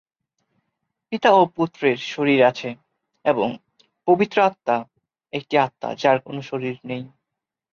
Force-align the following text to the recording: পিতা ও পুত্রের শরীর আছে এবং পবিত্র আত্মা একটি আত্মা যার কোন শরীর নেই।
পিতা 1.11 1.29
ও 1.33 1.41
পুত্রের 1.55 1.97
শরীর 2.07 2.39
আছে 2.43 2.69
এবং 3.25 3.49
পবিত্র 4.07 4.37
আত্মা 4.41 4.77
একটি 5.33 5.55
আত্মা 5.57 5.89
যার 5.95 6.17
কোন 6.19 6.37
শরীর 6.41 6.75
নেই। 6.83 7.03